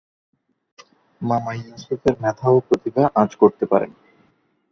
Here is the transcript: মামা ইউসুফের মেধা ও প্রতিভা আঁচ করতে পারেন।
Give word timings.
মামা 1.21 1.51
ইউসুফের 1.57 2.15
মেধা 2.21 2.47
ও 2.49 2.57
প্রতিভা 2.67 3.03
আঁচ 3.15 3.31
করতে 3.35 3.65
পারেন। 3.65 3.91